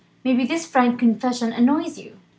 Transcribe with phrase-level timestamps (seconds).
[0.23, 2.17] Maybe, this frank confession annoys you."